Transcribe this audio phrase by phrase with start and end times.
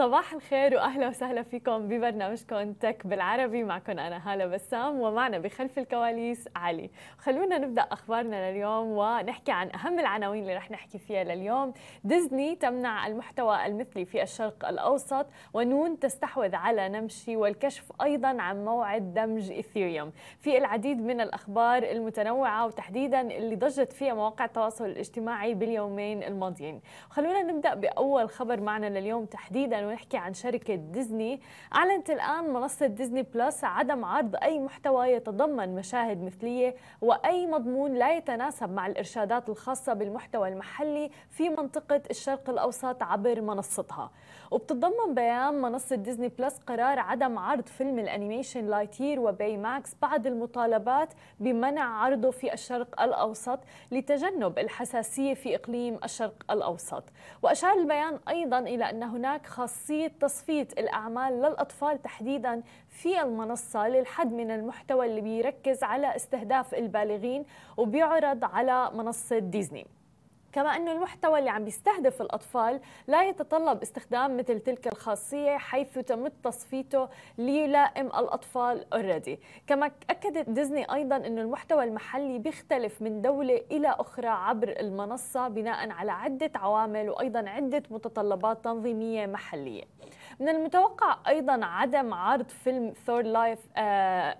[0.00, 3.64] صباح الخير وأهلا وسهلا فيكم ببرنامجكم تك بالعربي.
[3.64, 6.90] معكم أنا هالة بسام ومعنا بخلف الكواليس علي.
[7.18, 11.72] خلونا نبدأ أخبارنا لليوم ونحكي عن أهم العناوين اللي رح نحكي فيها لليوم.
[12.04, 19.14] ديزني تمنع المحتوى المثلي في الشرق الأوسط ونون تستحوذ على نمشي والكشف أيضا عن موعد
[19.14, 20.12] دمج إيثيريوم.
[20.38, 26.80] في العديد من الأخبار المتنوعة وتحديدا اللي ضجت فيها مواقع التواصل الاجتماعي باليومين الماضيين.
[27.10, 31.40] خلونا نبدأ بأول خبر معنا لليوم تحديدا ونحكي عن شركة ديزني.
[31.74, 38.16] أعلنت الآن منصة ديزني بلس عدم عرض أي محتوى يتضمن مشاهد مثلية وأي مضمون لا
[38.16, 44.10] يتناسب مع الإرشادات الخاصة بالمحتوى المحلي في منطقة الشرق الأوسط عبر منصتها.
[44.50, 50.26] وبتتضمن بيان منصة ديزني بلس قرار عدم عرض فيلم ال animation Lightyear و Baymax بعد
[50.26, 51.08] المطالبات
[51.40, 53.58] بمنع عرضه في الشرق الأوسط
[53.90, 57.04] لتجنب الحساسية في إقليم الشرق الأوسط.
[57.42, 64.32] وأشار البيان أيضا إلى أن هناك خاصية خاصية تصفية الأعمال للأطفال تحديدا في المنصة للحد
[64.32, 67.44] من المحتوى اللي بيركز على استهداف البالغين
[67.76, 69.86] وبيعرض على منصة ديزني.
[70.52, 76.32] كما أن المحتوى اللي عم بيستهدف الأطفال لا يتطلب استخدام مثل تلك الخاصية حيث تمت
[76.44, 83.88] تصفيته ليلائم الأطفال already كما أكدت ديزني أيضا أن المحتوى المحلي بيختلف من دولة إلى
[83.88, 89.84] أخرى عبر المنصة بناء على عدة عوامل وأيضا عدة متطلبات تنظيمية محلية.
[90.40, 93.58] من المتوقع أيضا عدم عرض فيلم Thor: Love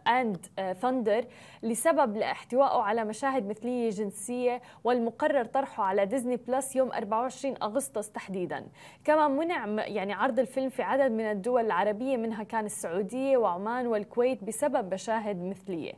[0.09, 0.47] and
[0.81, 1.25] Thunder
[1.63, 8.67] لسبب لاحتوائه على مشاهد مثلية جنسية والمقرر طرحه على Disney Plus يوم 24 أغسطس تحديدا.
[9.05, 14.45] كما منع يعني عرض الفيلم في عدد من الدول العربية منها كان السعودية وعمان والكويت
[14.45, 15.93] بسبب مشاهد مثلية.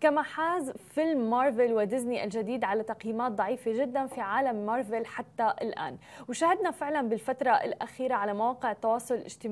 [0.00, 5.98] كما حاز فيلم مارفل وديزني الجديد على تقييمات ضعيفة جدا في عالم مارفل حتى الآن.
[6.28, 9.47] وشاهدنا فعلا بالفترة الأخيرة على مواقع التواصل الاجتماعي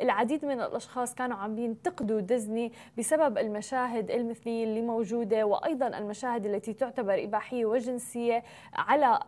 [0.00, 6.72] العديد من الأشخاص كانوا عم ينتقدوا ديزني بسبب المشاهد المثلية اللي موجودة وأيضا المشاهد التي
[6.72, 8.42] تعتبر إباحية وجنسية
[8.74, 9.20] على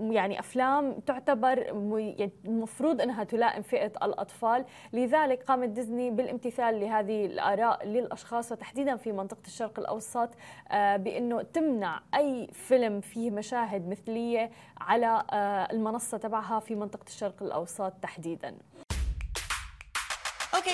[0.00, 4.64] يعني أفلام تعتبر يعني المفروض أنها تلائم فئة الأطفال.
[4.92, 10.30] لذلك قامت ديزني بالامتثال لهذه الآراء للأشخاص وتحديدا في منطقة الشرق الأوسط
[10.70, 17.42] آه، بأنه تمنع أي فيلم فيه مشاهد مثلية على آه، المنصة تبعها في منطقة الشرق
[17.42, 18.54] الأوسط تحديدا.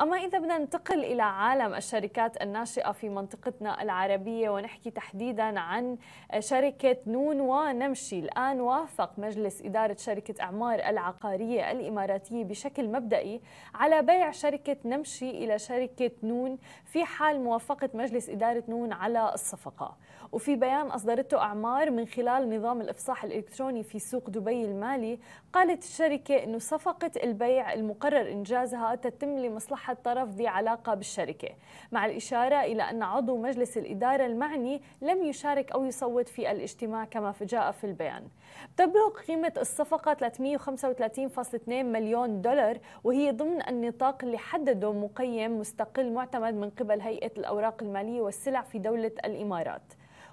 [0.00, 5.98] أما إذا بدنا ننتقل إلى عالم الشركات الناشئة في منطقتنا العربية ونحكي تحديدا عن
[6.38, 13.40] شركة نون ونمشي الآن وافق مجلس إدارة شركة أعمار العقارية الإماراتية بشكل مبدئي
[13.74, 19.96] على بيع شركة نمشي إلى شركة نون في حال موافقة مجلس إدارة نون على الصفقة.
[20.32, 25.18] وفي بيان أصدرته أعمار من خلال نظام الإفصاح الإلكتروني في سوق دبي المالي
[25.52, 31.48] قالت الشركة أنه صفقة البيع المقرر إنجازها تتم لمصلحة طرف ذي علاقة بالشركة.
[31.92, 37.34] مع الإشارة إلى أن عضو مجلس الإدارة المعني لم يشارك أو يصوت في الاجتماع كما
[37.42, 38.28] جاء في البيان.
[38.76, 46.70] تبلغ قيمة الصفقة 335.2 مليون دولار وهي ضمن النطاق اللي حدده مقيم مستقل معتمد من
[46.70, 49.82] قبل هيئة الأوراق المالية والسلع في دولة الإمارات.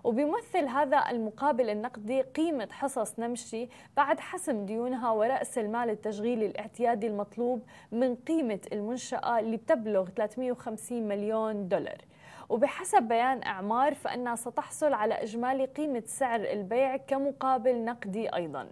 [0.08, 7.62] وبيمثل هذا المقابل النقدي قيمة حصص نمشي بعد حسم ديونها ورأس المال التشغيلي الاعتيادي المطلوب
[7.92, 12.02] من قيمة المنشأة اللي بتبلغ 350 مليون دولار.
[12.50, 18.70] وبحسب بيان إعمار فإنها ستحصل على إجمالي قيمة سعر البيع كمقابل نقدي أيضاً.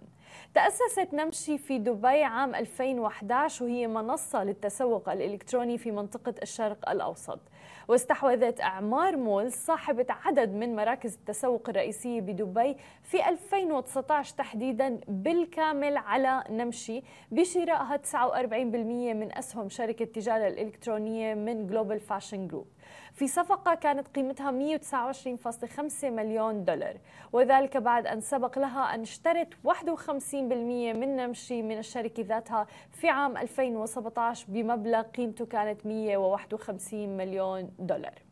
[0.54, 7.40] تأسست نمشي في دبي عام 2011 وهي منصة للتسوق الإلكتروني في منطقة الشرق الأوسط.
[7.88, 16.44] واستحوذت أعمار مول صاحبة عدد من مراكز التسوق الرئيسية بدبي في 2019 تحديدا بالكامل على
[16.50, 18.46] نمشي بشرائها 49%
[19.14, 22.66] من أسهم شركة التجارة الإلكترونية من Global Fashion Group
[23.14, 26.96] في صفقة كانت قيمتها 129.5 مليون دولار
[27.32, 33.36] وذلك بعد أن سبق لها أن اشترت 51% من نمشي من الشركة ذاتها في عام
[33.36, 38.25] 2017 بمبلغ قيمته كانت 151 مليون دولار.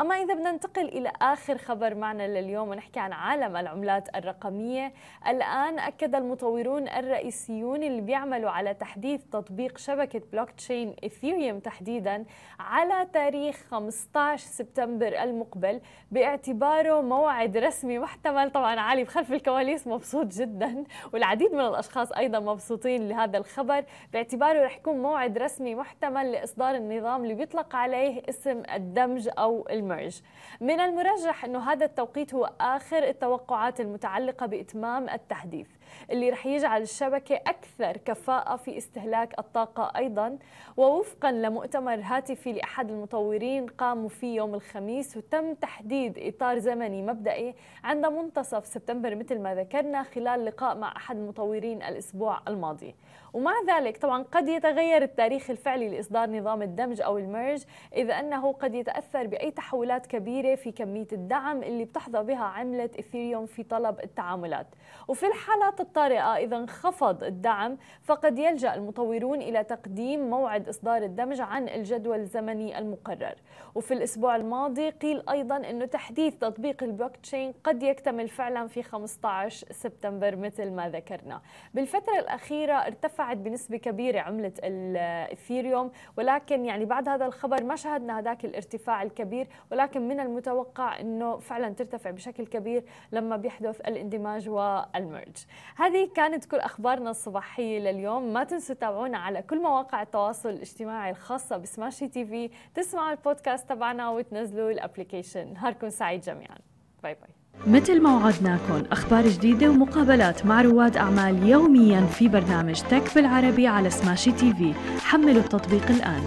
[0.00, 4.92] أما إذا بدنا ننتقل إلى آخر خبر معنا لليوم ونحكي عن عالم العملات الرقمية
[5.26, 12.24] الآن أكد المطورون الرئيسيون اللي بيعملوا على تحديث تطبيق شبكة بلوك تشين إثيريوم تحديدا
[12.60, 15.80] على تاريخ 15 سبتمبر المقبل
[16.10, 18.50] باعتباره موعد رسمي محتمل.
[18.50, 20.84] طبعا علي بخلف الكواليس مبسوط جدا.
[21.12, 23.84] والعديد من الأشخاص أيضا مبسوطين لهذا الخبر.
[24.12, 29.77] باعتباره رح يكون موعد رسمي محتمل لإصدار النظام اللي بيطلق عليه اسم الدمج أو ال
[29.77, 30.20] merge.
[30.60, 35.68] من المرجح أنه هذا التوقيت هو آخر التوقعات المتعلقة بإتمام التحديث.
[36.10, 40.38] اللي رح يجعل الشبكة أكثر كفاءة في استهلاك الطاقة أيضا.
[40.76, 47.54] ووفقا لمؤتمر هاتفي لأحد المطورين قاموا فيه يوم الخميس وتم تحديد إطار زمني مبدئي
[47.84, 52.94] عند منتصف سبتمبر مثل ما ذكرنا خلال لقاء مع أحد المطورين الأسبوع الماضي.
[53.32, 58.74] ومع ذلك طبعا قد يتغير التاريخ الفعلي لإصدار نظام الدمج أو الميرج إذا أنه قد
[58.74, 64.66] يتأثر بأي تحولات كبيرة في كمية الدعم اللي بتحظى بها عملة إثيريوم في طلب التعاملات.
[65.08, 65.26] وفي
[65.76, 72.18] الحالات الطارئة إذا انخفض الدعم فقد يلجأ المطورون إلى تقديم موعد إصدار الدمج عن الجدول
[72.18, 73.34] الزمني المقرر.
[73.74, 79.66] وفي الأسبوع الماضي قيل أيضا أنه تحديث تطبيق البلوك تشين قد يكتمل فعلا في 15
[79.70, 81.40] سبتمبر مثل ما ذكرنا.
[81.74, 88.44] بالفترة الأخيرة ارتفعت بنسبة كبيرة عملة الإثيريوم ولكن يعني بعد هذا الخبر ما شهدنا هذاك
[88.44, 95.36] الارتفاع الكبير ولكن من المتوقع أنه فعلا ترتفع بشكل كبير لما بيحدث الاندماج وال merge.
[95.76, 98.32] هذه كانت كل أخبارنا الصباحية لليوم.
[98.32, 102.50] ما تنسوا تتابعونا على كل مواقع التواصل الاجتماعي الخاصة بسماشي TV.
[102.74, 106.58] تسمعوا البودكاست تبعنا وتنزلوا ال application نهاركم سعيد جميعا.
[107.02, 107.30] bye bye.
[107.66, 113.90] مثل ما وعدناكم أخبار جديدة ومقابلات مع رواد أعمال يوميا في برنامج tech بالعربي على
[113.90, 114.74] سماشي TV.
[115.00, 116.26] حملوا التطبيق الآن.